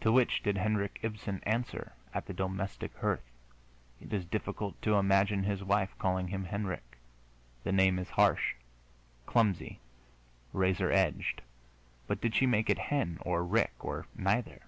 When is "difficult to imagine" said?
4.24-5.42